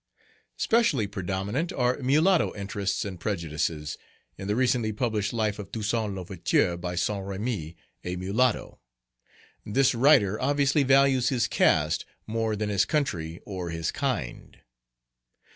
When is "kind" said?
13.91-14.57